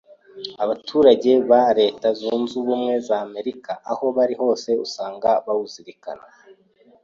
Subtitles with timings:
[0.63, 6.25] abaturage ba leta zunze ubumwe z’Amerika aho bari hose usanga bawuzirikana.